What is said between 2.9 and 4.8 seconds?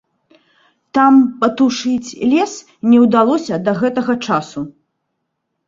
не ўдалося да гэтага часу.